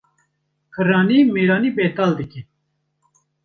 Piranî 0.73 1.19
mêranî 1.33 1.69
betal 1.77 2.11
dike 2.19 2.41